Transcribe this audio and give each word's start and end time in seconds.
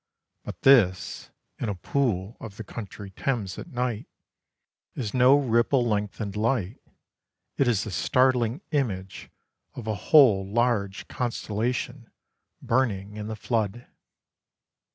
But 0.43 0.63
this, 0.63 1.29
in 1.59 1.69
a 1.69 1.75
pool 1.75 2.35
of 2.39 2.57
the 2.57 2.63
country 2.63 3.11
Thames 3.11 3.59
at 3.59 3.67
night, 3.67 4.07
is 4.95 5.13
no 5.13 5.35
ripple 5.37 5.85
lengthened 5.87 6.35
light; 6.35 6.81
it 7.57 7.67
is 7.67 7.83
the 7.83 7.91
startling 7.91 8.61
image 8.71 9.29
of 9.75 9.85
a 9.85 9.93
whole 10.09 10.43
large 10.43 11.07
constellation 11.07 12.09
burning 12.63 13.15
in 13.15 13.27
the 13.27 13.35
flood. 13.35 13.85